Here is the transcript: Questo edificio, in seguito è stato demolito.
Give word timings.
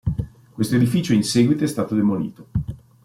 Questo 0.51 0.77
edificio, 0.77 1.13
in 1.13 1.21
seguito 1.23 1.63
è 1.63 1.67
stato 1.67 1.93
demolito. 1.93 2.47